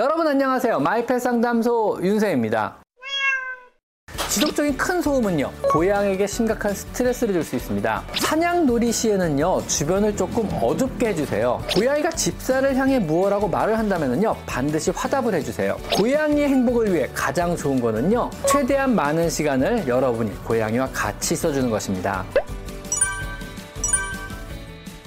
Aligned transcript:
여러분 0.00 0.26
안녕하세요. 0.26 0.80
마이펫 0.80 1.20
상담소 1.20 1.98
윤세입니다. 2.00 2.76
지속적인 4.30 4.78
큰 4.78 5.02
소음은요, 5.02 5.50
고양이에게 5.70 6.26
심각한 6.26 6.72
스트레스를 6.72 7.34
줄 7.34 7.44
수 7.44 7.56
있습니다. 7.56 8.04
사냥 8.18 8.64
놀이 8.64 8.90
시에는요, 8.92 9.66
주변을 9.66 10.16
조금 10.16 10.48
어둡게 10.62 11.08
해주세요. 11.08 11.62
고양이가 11.74 12.08
집사를 12.12 12.74
향해 12.76 12.98
무엇라고 12.98 13.46
말을 13.46 13.78
한다면요, 13.78 14.34
반드시 14.46 14.90
화답을 14.90 15.34
해주세요. 15.34 15.76
고양이의 15.94 16.48
행복을 16.48 16.94
위해 16.94 17.06
가장 17.12 17.54
좋은 17.54 17.78
거는요, 17.78 18.30
최대한 18.46 18.94
많은 18.94 19.28
시간을 19.28 19.86
여러분이 19.86 20.44
고양이와 20.44 20.88
같이 20.94 21.36
써주는 21.36 21.68
것입니다. 21.68 22.24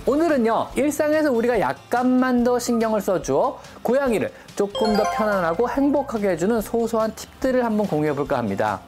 오늘은요, 0.05 0.67
일상에서 0.75 1.31
우리가 1.31 1.61
약간만 1.61 2.43
더 2.43 2.59
신경을 2.59 2.99
써주어 2.99 3.59
고양이를 3.83 4.33
조금 4.53 4.97
더 4.97 5.03
편안하고 5.11 5.69
행복하게 5.69 6.31
해주는 6.31 6.59
소소한 6.59 7.15
팁들을 7.15 7.63
한번 7.63 7.87
공유해 7.87 8.13
볼까 8.13 8.37
합니다. 8.37 8.81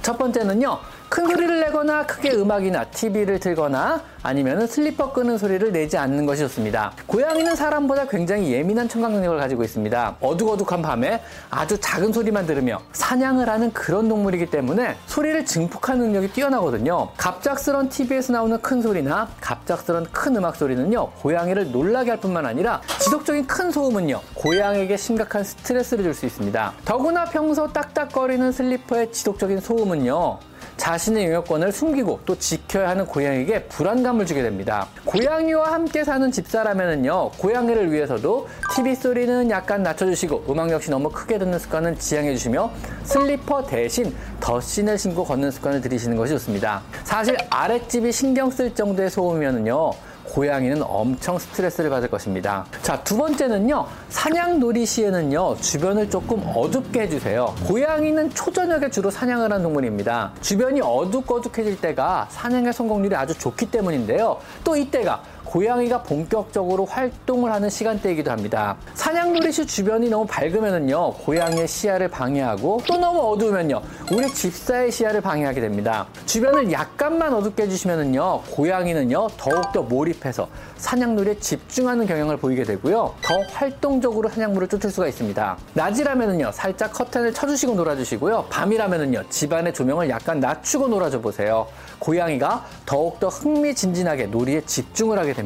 첫 0.00 0.16
번째는요. 0.16 0.78
큰 1.08 1.26
소리를 1.26 1.60
내거나 1.60 2.04
크게 2.06 2.32
음악이나 2.32 2.84
TV를 2.84 3.40
틀거나 3.40 4.02
아니면 4.22 4.66
슬리퍼 4.66 5.10
끄는 5.12 5.38
소리를 5.38 5.72
내지 5.72 5.96
않는 5.96 6.26
것이 6.26 6.42
좋습니다. 6.42 6.92
고양이는 7.06 7.56
사람보다 7.56 8.08
굉장히 8.08 8.52
예민한 8.52 8.88
청각 8.88 9.12
능력을 9.12 9.38
가지고 9.38 9.64
있습니다. 9.64 10.16
어둑어둑한 10.20 10.82
밤에 10.82 11.22
아주 11.50 11.78
작은 11.80 12.12
소리만 12.12 12.44
들으며 12.46 12.80
사냥을 12.92 13.48
하는 13.48 13.72
그런 13.72 14.08
동물이기 14.08 14.46
때문에 14.46 14.96
소리를 15.06 15.46
증폭하는 15.46 16.04
능력이 16.06 16.32
뛰어나거든요. 16.32 17.08
갑작스런 17.16 17.88
TV에서 17.88 18.34
나오는 18.34 18.60
큰 18.60 18.82
소리나 18.82 19.28
갑작스런 19.40 20.06
큰 20.12 20.36
음악 20.36 20.56
소리는요. 20.56 21.12
고양이를 21.12 21.72
놀라게 21.72 22.10
할 22.10 22.20
뿐만 22.20 22.44
아니라 22.44 22.82
지속적인 22.98 23.46
큰 23.46 23.70
소음은요. 23.70 24.20
고양이에게 24.34 24.96
심각한 24.98 25.42
스트레스를 25.42 26.04
줄 26.04 26.18
수 26.18 26.26
있습니다. 26.26 26.72
더구나 26.84 27.24
평소 27.26 27.72
딱딱거리는 27.72 28.50
슬리퍼의 28.50 29.12
지속적인 29.12 29.60
소음은요. 29.60 30.38
자신의 30.78 31.26
영역권을 31.26 31.72
숨기고 31.72 32.20
또 32.24 32.38
지켜야 32.38 32.88
하는 32.88 33.04
고양이에게 33.04 33.64
불안감을 33.64 34.24
주게 34.24 34.42
됩니다. 34.42 34.86
고양이와 35.04 35.72
함께 35.72 36.04
사는 36.04 36.30
집사라면요 36.32 37.32
고양이를 37.32 37.92
위해서도 37.92 38.48
TV 38.74 38.94
소리는 38.94 39.50
약간 39.50 39.82
낮춰주시고 39.82 40.46
음악 40.48 40.70
역시 40.70 40.90
너무 40.90 41.10
크게 41.10 41.38
듣는 41.38 41.58
습관은 41.58 41.98
지양해주시며 41.98 42.70
슬리퍼 43.04 43.66
대신 43.66 44.14
덧신을 44.40 44.96
신고 44.96 45.24
걷는 45.24 45.50
습관을 45.50 45.80
들이시는 45.82 46.16
것이 46.16 46.32
좋습니다. 46.34 46.82
사실 47.04 47.36
아랫집이 47.50 48.12
신경 48.12 48.50
쓸 48.50 48.74
정도의 48.74 49.10
소음이면요 49.10 49.92
고양이는 50.28 50.82
엄청 50.82 51.38
스트레스를 51.38 51.90
받을 51.90 52.08
것입니다. 52.08 52.64
자, 52.82 53.02
두 53.02 53.16
번째는요. 53.16 53.86
사냥 54.08 54.60
놀이 54.60 54.86
시에는요. 54.86 55.56
주변을 55.60 56.10
조금 56.10 56.42
어둡게 56.54 57.02
해주세요. 57.02 57.54
고양이는 57.66 58.30
초저녁에 58.30 58.90
주로 58.90 59.10
사냥을 59.10 59.52
하는 59.52 59.62
동물입니다. 59.62 60.32
주변이 60.40 60.80
어둑어둑해질 60.80 61.80
때가 61.80 62.28
사냥의 62.30 62.72
성공률이 62.72 63.14
아주 63.16 63.36
좋기 63.38 63.70
때문인데요. 63.70 64.38
또 64.64 64.76
이때가 64.76 65.22
고양이가 65.48 66.02
본격적으로 66.02 66.84
활동을 66.84 67.50
하는 67.50 67.70
시간대이기도 67.70 68.30
합니다. 68.30 68.76
사냥놀이 68.92 69.50
시 69.50 69.66
주변이 69.66 70.10
너무 70.10 70.26
밝으면은요, 70.26 71.14
고양이의 71.14 71.66
시야를 71.66 72.08
방해하고 72.08 72.82
또 72.86 72.98
너무 72.98 73.32
어두우면요, 73.32 73.80
우리 74.12 74.28
집사의 74.28 74.92
시야를 74.92 75.22
방해하게 75.22 75.62
됩니다. 75.62 76.06
주변을 76.26 76.70
약간만 76.70 77.32
어둡게 77.32 77.62
해주시면은요, 77.62 78.42
고양이는요, 78.50 79.28
더욱더 79.38 79.82
몰입해서 79.82 80.48
사냥놀이에 80.76 81.38
집중하는 81.38 82.06
경향을 82.06 82.36
보이게 82.36 82.64
되고요, 82.64 83.14
더 83.22 83.40
활동적으로 83.50 84.28
사냥물을 84.28 84.68
쫓을 84.68 84.90
수가 84.90 85.08
있습니다. 85.08 85.56
낮이라면은요, 85.72 86.52
살짝 86.52 86.92
커튼을 86.92 87.32
쳐주시고 87.32 87.74
놀아주시고요, 87.74 88.48
밤이라면은요, 88.50 89.24
집안의 89.30 89.72
조명을 89.72 90.10
약간 90.10 90.40
낮추고 90.40 90.88
놀아줘 90.88 91.22
보세요. 91.22 91.66
고양이가 92.00 92.66
더욱더 92.84 93.28
흥미진진하게 93.28 94.26
놀이에 94.26 94.60
집중을 94.60 95.18
하게 95.18 95.32
됩니다. 95.32 95.37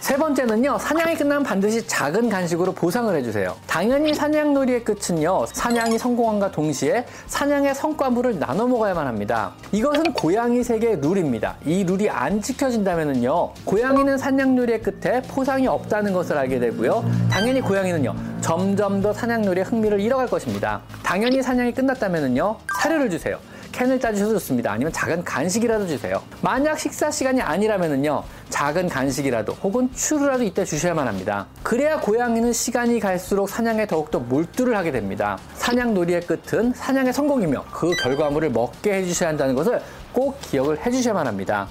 세 0.00 0.16
번째는요, 0.16 0.78
사냥이 0.78 1.16
끝나면 1.16 1.42
반드시 1.42 1.86
작은 1.86 2.28
간식으로 2.30 2.72
보상을 2.72 3.14
해주세요. 3.14 3.54
당연히 3.66 4.14
사냥놀이의 4.14 4.84
끝은요, 4.84 5.46
사냥이 5.52 5.98
성공함과 5.98 6.50
동시에 6.50 7.04
사냥의 7.26 7.74
성과물을 7.74 8.38
나눠 8.38 8.66
먹어야만 8.66 9.06
합니다. 9.06 9.52
이것은 9.72 10.14
고양이 10.14 10.62
세계의 10.62 11.00
룰입니다. 11.02 11.56
이 11.66 11.84
룰이 11.84 12.08
안 12.08 12.40
지켜진다면요, 12.40 13.52
고양이는 13.64 14.16
사냥놀이의 14.16 14.82
끝에 14.82 15.20
포상이 15.22 15.66
없다는 15.66 16.12
것을 16.14 16.38
알게 16.38 16.58
되고요, 16.58 17.04
당연히 17.30 17.60
고양이는요, 17.60 18.14
점점 18.40 19.02
더 19.02 19.12
사냥놀이의 19.12 19.66
흥미를 19.66 20.00
잃어갈 20.00 20.26
것입니다. 20.26 20.80
당연히 21.02 21.42
사냥이 21.42 21.72
끝났다면요, 21.72 22.56
사료를 22.80 23.10
주세요. 23.10 23.38
캔을 23.74 23.98
따주셔도 23.98 24.34
좋습니다. 24.34 24.70
아니면 24.70 24.92
작은 24.92 25.24
간식이라도 25.24 25.88
주세요. 25.88 26.22
만약 26.40 26.78
식사 26.78 27.10
시간이 27.10 27.42
아니라면요 27.42 28.22
작은 28.48 28.88
간식이라도 28.88 29.52
혹은 29.54 29.90
추루라도 29.92 30.44
이때 30.44 30.64
주셔야만 30.64 31.08
합니다. 31.08 31.46
그래야 31.64 31.98
고양이는 31.98 32.52
시간이 32.52 33.00
갈수록 33.00 33.48
사냥에 33.48 33.86
더욱더 33.88 34.20
몰두를 34.20 34.76
하게 34.76 34.92
됩니다. 34.92 35.36
사냥 35.54 35.92
놀이의 35.92 36.20
끝은 36.20 36.72
사냥의 36.72 37.12
성공이며 37.12 37.64
그 37.72 37.90
결과물을 37.96 38.50
먹게 38.50 38.94
해주셔야 38.94 39.30
한다는 39.30 39.56
것을 39.56 39.82
꼭 40.12 40.40
기억을 40.40 40.86
해주셔야만 40.86 41.26
합니다. 41.26 41.66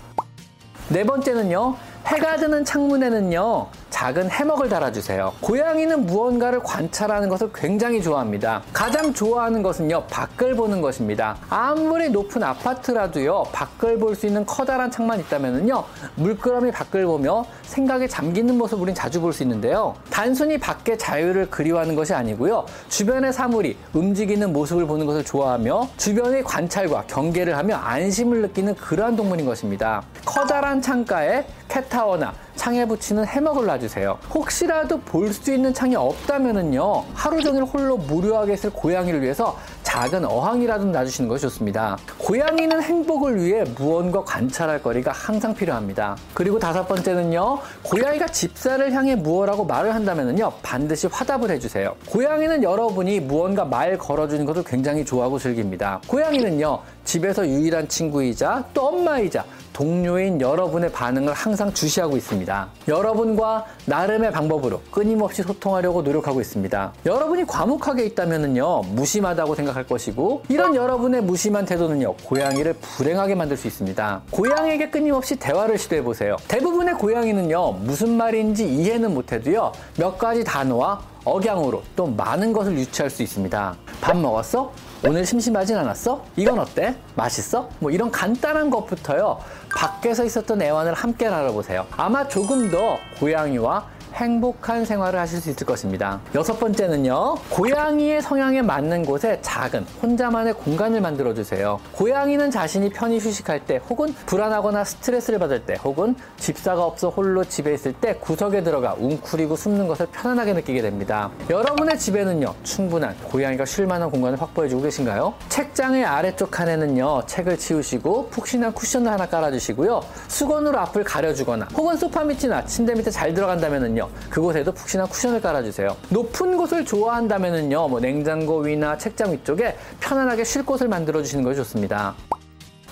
네 0.90 1.06
번째는요, 1.06 1.78
해가 2.06 2.36
드는 2.36 2.66
창문에는요, 2.66 3.68
작은 3.94 4.32
해먹을 4.32 4.70
달아주세요. 4.70 5.34
고양이는 5.40 6.08
무언가를 6.08 6.64
관찰하는 6.64 7.30
것을 7.30 7.52
굉장히 7.54 8.02
좋아합니다. 8.02 8.64
가장 8.74 9.14
좋아하는 9.14 9.62
것은요, 9.62 10.06
밖을 10.10 10.56
보는 10.56 10.82
것입니다. 10.82 11.38
아무리 11.48 12.10
높은 12.10 12.42
아파트라도요, 12.42 13.44
밖을 13.52 14.00
볼 14.00 14.16
수 14.16 14.26
있는 14.26 14.46
커다란 14.48 14.90
창만 14.90 15.20
있다면요, 15.20 15.84
물끄러미 16.16 16.72
밖을 16.72 17.06
보며 17.06 17.46
생각에 17.62 18.08
잠기는 18.08 18.58
모습 18.58 18.82
우린 18.82 18.96
자주 18.96 19.22
볼 19.22 19.32
수 19.32 19.44
있는데요. 19.44 19.94
단순히 20.10 20.58
밖의 20.58 20.98
자유를 20.98 21.52
그리워하는 21.52 21.96
것이 21.96 22.16
아니고요, 22.16 22.66
주변의 22.90 23.32
사물이 23.32 23.78
움직이는 23.94 24.52
모습을 24.54 24.88
보는 24.88 25.06
것을 25.06 25.24
좋아하며 25.24 25.90
주변의 25.98 26.44
관찰과 26.44 27.04
경계를 27.06 27.56
하며 27.56 27.76
안심을 27.76 28.42
느끼는 28.42 28.74
그러한 28.74 29.16
동물인 29.16 29.46
것입니다. 29.46 30.02
커다란 30.26 30.82
창가에 30.82 31.46
캣타워나 31.68 32.34
창에 32.56 32.86
붙이는 32.86 33.26
해먹을 33.26 33.66
놔주세요. 33.66 34.18
혹시라도 34.34 35.00
볼 35.00 35.34
수 35.34 35.52
있는 35.52 35.74
창이 35.74 35.96
없다면은요, 35.96 37.04
하루 37.14 37.42
종일 37.42 37.64
홀로 37.64 37.98
무료하게 37.98 38.54
있을 38.54 38.70
고양이를 38.70 39.22
위해서 39.22 39.58
작은 39.82 40.26
어항이라도 40.26 40.86
놔주시는 40.86 41.28
것이 41.28 41.42
좋습니다. 41.44 41.98
고양이는 42.18 42.82
행복을 42.82 43.42
위해 43.42 43.64
무언가 43.78 44.24
관찰할 44.24 44.82
거리가 44.82 45.12
항상 45.12 45.54
필요합니다. 45.54 46.16
그리고 46.34 46.60
다섯 46.60 46.88
번째는요, 46.88 47.60
고양이가 47.84 48.28
집사를 48.28 48.92
향해 48.94 49.16
무엇라고 49.16 49.66
말을 49.66 49.94
한다면요, 49.96 50.52
반드시 50.62 51.08
화답을 51.08 51.50
해주세요. 51.52 51.96
고양이는 52.10 52.64
여러분이 52.64 53.20
무언가 53.22 53.66
말 53.66 53.98
걸어주는 53.98 54.46
것을 54.46 54.64
굉장히 54.64 55.04
좋아하고 55.04 55.40
즐깁니다. 55.40 56.00
고양이는요, 56.08 56.80
집에서 57.06 57.48
유일한 57.48 57.88
친구이자 57.88 58.66
또 58.74 58.88
엄마이자 58.88 59.44
동료인 59.74 60.40
여러분의 60.40 60.92
반응을 60.92 61.34
항상 61.34 61.74
주시하고 61.74 62.16
있습니다. 62.16 62.43
여러분과 62.88 63.66
나름의 63.86 64.32
방법으로 64.32 64.82
끊임없이 64.92 65.44
소통하려고 65.44 66.02
노력하고 66.02 66.42
있습니다. 66.42 66.94
여러분이 67.06 67.46
과묵하게 67.46 68.06
있다면요 68.06 68.82
무심하다고 68.94 69.56
생각할 69.56 69.86
것이고 69.88 70.44
이런 70.50 70.76
여러분의 70.76 71.22
무심한 71.22 71.66
태도는요 71.66 72.16
고양이를 72.26 72.74
불행하게 72.74 73.36
만들 73.36 73.58
수 73.58 73.68
있습니다. 73.68 74.22
고양이에게 74.32 74.90
끊임없이 74.90 75.36
대화를 75.36 75.78
시도해 75.78 76.04
보세요. 76.04 76.36
대부분의 76.48 76.96
고양이는요 76.96 77.74
무슨 77.74 78.18
말인지 78.18 78.68
이해는 78.68 79.14
못해도요 79.14 79.72
몇 79.98 80.18
가지 80.18 80.44
단어와 80.44 81.02
억양으로 81.26 81.84
또 81.96 82.08
많은 82.08 82.52
것을 82.52 82.74
유추할 82.78 83.10
수 83.10 83.24
있습니다. 83.24 83.76
밥 84.02 84.18
먹었어? 84.18 84.72
오늘 85.06 85.26
심심하진 85.26 85.76
않았어? 85.76 86.24
이건 86.38 86.60
어때? 86.60 86.96
맛있어? 87.16 87.70
뭐 87.80 87.92
이런 87.92 88.10
간단한 88.10 88.70
것부터요. 88.70 89.38
밖에서 89.76 90.24
있었던 90.24 90.62
애완을 90.62 90.94
함께 90.94 91.30
나눠보세요. 91.30 91.86
아마 91.92 92.26
조금 92.26 92.72
더 92.72 92.98
고양이와 93.20 93.86
행복한 94.14 94.86
생활을 94.86 95.20
하실 95.20 95.42
수 95.42 95.50
있을 95.50 95.66
것입니다. 95.66 96.22
여섯 96.36 96.60
번째는요, 96.60 97.36
고양이의 97.50 98.22
성향에 98.22 98.62
맞는 98.62 99.06
곳에 99.06 99.40
작은 99.42 99.86
혼자만의 100.02 100.54
공간을 100.54 101.02
만들어 101.02 101.34
주세요. 101.34 101.80
고양이는 101.94 102.52
자신이 102.52 102.90
편히 102.90 103.18
휴식할 103.18 103.66
때, 103.66 103.82
혹은 103.90 104.14
불안하거나 104.26 104.84
스트레스를 104.84 105.40
받을 105.40 105.66
때, 105.66 105.76
혹은 105.84 106.16
집사가 106.38 106.86
없어 106.86 107.10
홀로 107.10 107.44
집에 107.44 107.74
있을 107.74 107.94
때 107.94 108.16
구석에 108.16 108.64
들어가 108.64 108.96
웅크리고 109.00 109.56
숨는 109.56 109.88
것을 109.88 110.06
편안하게 110.08 110.54
느끼게 110.54 110.82
됩니다. 110.82 111.32
여러분의 111.50 111.98
집에는요, 111.98 112.54
충분한 112.64 113.16
고양이가 113.24 113.66
쉴 113.66 113.88
만한 113.88 114.12
공간을 114.12 114.40
확보해 114.40 114.70
주고 114.70 114.84
계신가요? 114.84 115.34
책장의 115.50 116.06
아래쪽 116.06 116.52
칸에는요, 116.52 117.24
책을 117.26 117.58
치우시고 117.58 118.30
푹신한 118.30 118.74
쿠션을 118.74 119.12
하나 119.12 119.26
깔아 119.26 119.52
주시고요, 119.52 120.02
수건으로 120.28 120.80
앞을 120.80 121.04
가려 121.04 121.34
주거나, 121.34 121.68
혹은 121.76 121.98
소파 121.98 122.24
밑이나 122.24 122.64
침대 122.66 122.94
밑에 122.94 123.10
잘 123.10 123.34
들어간다면요, 123.34 124.03
있다면은요. 124.04 124.10
그곳에도 124.30 124.72
푹신한 124.72 125.08
쿠션을 125.08 125.42
깔아주세요. 125.42 125.96
높은 126.10 126.58
곳을 126.58 126.86
좋아한다면은요. 126.86 127.88
뭐 127.88 128.00
냉장고 128.00 128.60
위나 128.60 128.98
책장 128.98 129.32
위쪽에 129.32 129.76
편안하게 130.00 130.44
쉴 130.44 130.66
곳을 130.66 130.88
만들어 130.88 131.22
주시는 131.22 131.44
것이 131.44 131.58
좋습니다. 131.58 132.16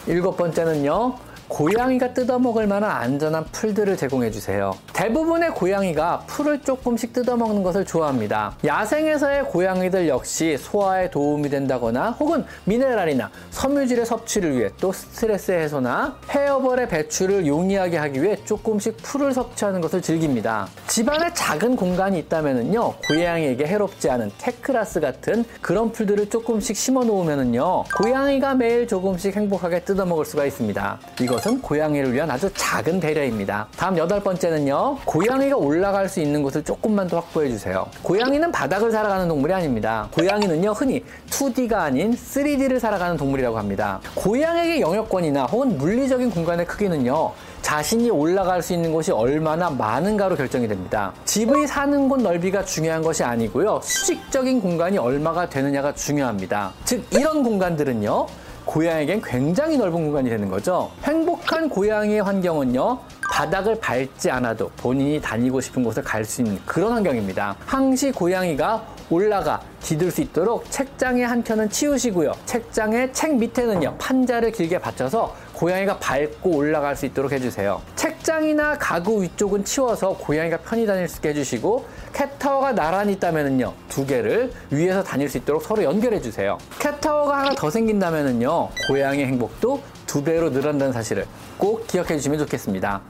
일곱 0.08 0.38
번째는요. 0.38 1.16
고양이가 1.52 2.14
뜯어먹을 2.14 2.66
만한 2.66 2.90
안전한 2.90 3.44
풀들을 3.52 3.98
제공해 3.98 4.32
주세요. 4.32 4.74
대부분의 4.94 5.54
고양이가 5.54 6.24
풀을 6.26 6.62
조금씩 6.62 7.12
뜯어먹는 7.12 7.62
것을 7.62 7.84
좋아합니다. 7.84 8.56
야생에서의 8.64 9.44
고양이들 9.44 10.08
역시 10.08 10.58
소화에 10.58 11.10
도움이 11.10 11.50
된다거나 11.50 12.12
혹은 12.12 12.46
미네랄이나 12.64 13.30
섬유질의 13.50 14.06
섭취를 14.06 14.58
위해 14.58 14.70
또 14.80 14.94
스트레스 14.94 15.52
해소나 15.52 16.16
hairball의 16.30 16.88
배출을 16.88 17.46
용이하게 17.46 17.98
하기 17.98 18.24
위해 18.24 18.38
조금씩 18.46 18.96
풀을 19.04 19.34
섭취하는 19.34 19.82
것을 19.82 20.02
즐깁니다. 20.02 20.70
집안에 20.88 21.34
작은 21.34 21.76
공간이 21.76 22.18
있다면요 22.20 22.94
고양이에게 23.10 23.68
해롭지 23.68 24.10
않은 24.10 24.32
cat 24.38 24.62
grass 24.62 25.02
같은 25.02 25.44
그런 25.60 25.92
풀들을 25.92 26.30
조금씩 26.30 26.78
심어 26.78 27.04
놓으면요 27.04 27.84
고양이가 27.98 28.56
매일 28.56 28.88
조금씩 28.88 29.36
행복하게 29.36 29.82
뜯어먹을 29.82 30.24
수가 30.24 30.46
있습니다. 30.46 31.00
이것 31.20 31.41
것은 31.42 31.62
고양이를 31.62 32.14
위한 32.14 32.30
아주 32.30 32.50
작은 32.54 33.00
배려입니다. 33.00 33.68
다음 33.76 33.98
여덟 33.98 34.22
번째는요. 34.22 35.00
고양이가 35.06 35.58
올라갈 35.58 36.08
수 36.08 36.22
있는 36.22 36.44
곳을 36.44 36.64
조금만 36.64 37.08
더 37.08 37.18
확보해 37.18 37.50
주세요. 37.50 37.88
고양이는 38.04 38.52
바닥을 38.52 38.92
살아가는 38.92 39.28
동물이 39.28 39.52
아닙니다. 39.54 40.08
고양이는요. 40.14 40.72
흔히 40.72 41.04
2D가 41.30 41.74
아닌 41.74 42.14
3D를 42.16 42.80
살아가는 42.80 43.18
동물이라고 43.18 43.58
합니다. 43.58 44.00
고양이의 44.16 44.82
영역권이나 44.82 45.46
혹은 45.46 45.78
물리적인 45.78 46.30
공간의 46.30 46.68
크기는요. 46.68 47.32
자신이 47.62 48.10
올라갈 48.10 48.62
수 48.62 48.74
있는 48.74 48.92
곳이 48.92 49.12
얼마나 49.12 49.70
많은가로 49.70 50.36
결정이 50.36 50.68
됩니다. 50.68 51.14
집의 51.26 51.68
사는 51.68 52.10
곳 52.10 52.22
넓이가 52.22 52.66
중요한 52.66 53.02
것이 53.02 53.24
아니고요. 53.24 53.82
수직적인 53.84 54.62
공간이 54.62 54.98
얼마가 54.98 55.50
되느냐가 55.50 55.94
중요합니다. 55.94 56.74
즉, 56.86 57.06
이런 57.12 57.44
공간들은요. 57.44 58.28
고양이에겐 58.66 59.22
굉장히 59.24 59.78
넓은 59.78 59.94
공간이 59.94 60.30
되는 60.30 60.50
거죠. 60.50 60.92
행복한 61.04 61.70
고양이의 61.70 62.22
환경은요. 62.22 63.00
바닥을 63.32 63.80
밟지 63.80 64.30
않아도 64.30 64.70
본인이 64.78 65.22
다니고 65.22 65.62
싶은 65.62 65.84
곳을 65.84 66.04
갈 66.04 66.26
수 66.26 66.42
있는 66.42 66.60
그런 66.66 66.92
환경입니다. 66.92 67.56
항시 67.66 68.12
고양이가 68.12 68.86
올라가 69.10 69.62
디딜 69.82 70.12
수 70.12 70.22
있도록 70.22 70.70
책장의 70.70 71.26
한 71.26 71.44
켠은 71.44 71.70
치우시고요. 71.70 72.34
책장의 72.46 73.12
책 73.14 73.36
밑에는요. 73.36 73.96
판자를 73.98 74.52
길게 74.52 74.80
받쳐서 74.80 75.36
고양이가 75.54 75.98
밟고 75.98 76.50
올라갈 76.52 76.96
수 76.96 77.06
있도록 77.06 77.32
해주세요. 77.32 77.82
책장이나 77.96 78.78
가구 78.78 79.22
위쪽은 79.24 79.66
치워서 79.66 80.16
고양이가 80.18 80.58
편히 80.58 80.86
다닐 80.86 81.08
수 81.08 81.18
있게 81.18 81.30
해주시고 81.30 81.86
캣타워가 82.14 82.74
나란히 82.74 83.14
있다면요. 83.14 83.74
두 83.90 84.06
개를 84.06 84.52
위에서 84.70 85.04
다닐 85.04 85.30
수 85.30 85.38
있도록 85.38 85.64
서로 85.64 85.84
연결해 85.84 86.22
주세요. 86.22 86.58
캣타워가 86.80 87.40
하나 87.40 87.56
더 87.56 87.70
생긴다면요. 87.70 88.70
고양이 88.88 89.26
행복도 89.26 89.82
두 90.06 90.24
배로 90.24 90.50
늘어난다는 90.50 90.94
사실을 90.94 91.26
꼭 91.58 91.88
기억해 91.88 92.18
주시면 92.18 92.40
좋겠습니다. 92.40 93.02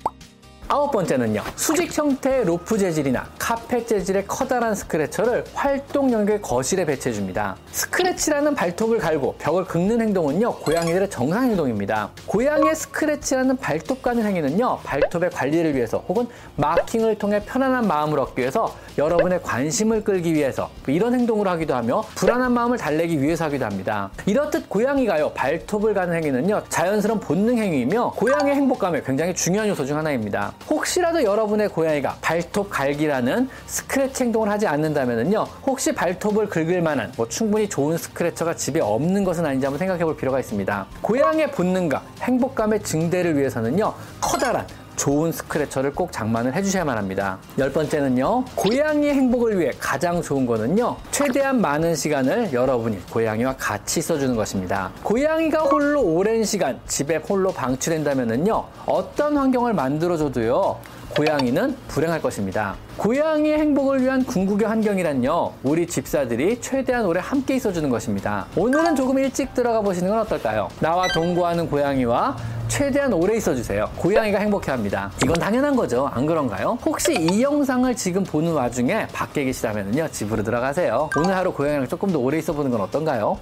아홉 0.67 0.91
번째는요. 0.91 1.41
수직 1.57 1.97
형태의 1.97 2.45
로프 2.45 2.77
재질이나 2.77 3.27
카펫 3.37 3.87
재질의 3.87 4.25
커다란 4.25 4.73
scratcher를 4.73 5.43
활동 5.53 6.11
영역의 6.13 6.41
거실에 6.41 6.85
배치해 6.85 7.13
줍니다. 7.13 7.57
스크래치라는 7.71 8.55
발톱을 8.55 8.99
갈고 8.99 9.35
벽을 9.37 9.65
긁는 9.65 9.99
행동은요. 9.99 10.55
고양이들의 10.59 11.09
정상 11.09 11.43
행동입니다. 11.49 12.11
고양이의 12.25 12.73
스크래치라는 12.75 13.57
발톱 13.57 14.01
가는 14.01 14.25
행위는요. 14.25 14.79
발톱의 14.85 15.31
관리를 15.31 15.75
위해서 15.75 16.05
혹은 16.07 16.27
마킹을 16.55 17.17
통해 17.17 17.41
편안한 17.45 17.85
마음을 17.85 18.19
얻기 18.19 18.39
위해서 18.39 18.73
여러분의 18.97 19.41
관심을 19.43 20.05
끌기 20.05 20.33
위해서 20.33 20.69
이런 20.87 21.13
행동을 21.13 21.49
하기도 21.49 21.75
하며 21.75 22.01
불안한 22.15 22.53
마음을 22.53 22.77
달래기 22.77 23.21
위해서 23.21 23.43
하기도 23.45 23.65
합니다. 23.65 24.09
이렇듯 24.25 24.69
고양이가요. 24.69 25.31
발톱을 25.31 25.93
가는 25.93 26.15
행위는요. 26.15 26.63
자연스러운 26.69 27.19
본능 27.19 27.57
행위이며 27.57 28.13
고양이의 28.15 28.55
행복감에 28.55 29.01
굉장히 29.01 29.35
중요한 29.35 29.67
요소 29.67 29.85
중 29.85 29.97
하나입니다. 29.97 30.53
혹시라도 30.69 31.23
여러분의 31.23 31.69
고양이가 31.69 32.17
발톱 32.21 32.69
갈기라는 32.69 33.49
스크래치 33.65 34.23
행동을 34.23 34.49
하지 34.49 34.67
않는다면요. 34.67 35.45
혹시 35.65 35.93
발톱을 35.93 36.47
긁을 36.47 36.81
만한 36.81 37.11
뭐 37.17 37.27
충분히 37.27 37.67
좋은 37.67 37.97
scratcher가 37.97 38.55
집에 38.55 38.79
없는 38.79 39.23
것은 39.23 39.45
아닌지 39.45 39.65
한번 39.65 39.79
생각해 39.79 40.03
볼 40.03 40.15
필요가 40.15 40.39
있습니다. 40.39 40.87
고양이의 41.01 41.51
본능과 41.51 42.01
행복감의 42.21 42.83
증대를 42.83 43.37
위해서는요. 43.37 43.93
커다란 44.19 44.65
좋은 45.01 45.31
스크래처를 45.31 45.93
꼭 45.93 46.11
장만을 46.11 46.53
해주셔야만 46.53 46.95
합니다. 46.95 47.39
열 47.57 47.71
번째는요, 47.71 48.45
고양이의 48.53 49.15
행복을 49.15 49.59
위해 49.59 49.71
가장 49.79 50.21
좋은 50.21 50.45
거는요, 50.45 50.95
최대한 51.09 51.59
많은 51.59 51.95
시간을 51.95 52.53
여러분이 52.53 53.07
고양이와 53.09 53.55
같이 53.57 53.99
써주는 53.99 54.35
것입니다. 54.35 54.91
고양이가 55.01 55.61
홀로 55.63 56.03
오랜 56.03 56.43
시간 56.43 56.79
집에 56.85 57.15
홀로 57.15 57.51
방치된다면요, 57.51 58.63
어떤 58.85 59.37
환경을 59.37 59.73
만들어줘도요, 59.73 60.77
고양이는 61.17 61.75
불행할 61.87 62.21
것입니다. 62.21 62.75
고양이의 62.97 63.57
행복을 63.57 64.03
위한 64.03 64.23
궁극의 64.23 64.67
환경이란요, 64.67 65.53
우리 65.63 65.87
집사들이 65.87 66.61
최대한 66.61 67.05
오래 67.05 67.19
함께 67.19 67.55
있어주는 67.55 67.89
것입니다. 67.89 68.45
오늘은 68.55 68.95
조금 68.95 69.17
일찍 69.17 69.55
들어가 69.55 69.81
보시는 69.81 70.11
건 70.11 70.19
어떨까요? 70.19 70.69
나와 70.79 71.07
동거하는 71.07 71.71
고양이와 71.71 72.37
최대한 72.71 73.11
오래 73.11 73.35
있어주세요. 73.35 73.89
고양이가 73.97 74.39
행복해합니다. 74.39 75.11
이건 75.23 75.35
당연한 75.35 75.75
거죠. 75.75 76.07
안 76.07 76.25
그런가요? 76.25 76.77
혹시 76.85 77.13
이 77.19 77.43
영상을 77.43 77.93
지금 77.97 78.23
보는 78.23 78.53
와중에 78.53 79.07
밖에 79.07 79.43
계시다면요 79.43 80.07
집으로 80.07 80.41
들어가세요. 80.41 81.09
오늘 81.17 81.35
하루 81.35 81.51
고양이랑 81.51 81.89
조금 81.89 82.11
더 82.13 82.19
오래 82.19 82.37
있어보는 82.37 82.71
건 82.71 82.79
어떤가요? 82.79 83.37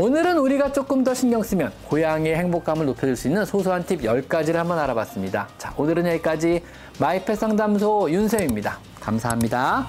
오늘은 0.00 0.38
우리가 0.38 0.72
조금 0.72 1.04
더 1.04 1.14
신경 1.14 1.44
쓰면 1.44 1.72
고양이의 1.86 2.34
행복감을 2.34 2.84
높여줄 2.86 3.14
수 3.14 3.28
있는 3.28 3.44
소소한 3.44 3.86
팁 3.86 4.02
10가지를 4.02 4.54
한번 4.54 4.80
알아봤습니다. 4.80 5.46
자, 5.56 5.72
오늘은 5.76 6.04
여기까지 6.08 6.64
마이펫 6.98 7.38
상담소 7.38 8.10
윤쌤입니다. 8.10 8.78
감사합니다. 8.98 9.86